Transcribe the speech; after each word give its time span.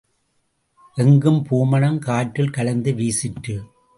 எங்கும் 0.95 1.45
பூமணம், 1.49 1.99
காற்றில் 1.99 2.49
கலந்து 2.49 2.91
வீசிற்று. 2.91 3.63